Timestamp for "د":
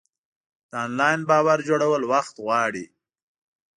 0.69-0.71